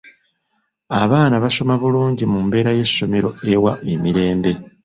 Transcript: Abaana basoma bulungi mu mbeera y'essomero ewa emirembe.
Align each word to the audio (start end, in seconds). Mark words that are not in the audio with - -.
Abaana 1.01 1.35
basoma 1.43 1.73
bulungi 1.81 2.23
mu 2.31 2.39
mbeera 2.45 2.71
y'essomero 2.77 3.29
ewa 3.53 3.73
emirembe. 3.93 4.51